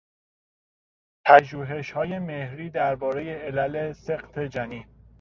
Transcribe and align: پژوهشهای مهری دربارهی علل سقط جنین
پژوهشهای 1.25 2.19
مهری 2.19 2.69
دربارهی 2.69 3.33
علل 3.35 3.93
سقط 3.93 4.39
جنین 4.39 4.85